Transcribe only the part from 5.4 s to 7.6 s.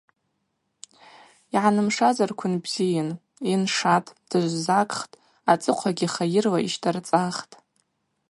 ацӏыхъвагьи хайырла йщтӏарцӏахтӏ.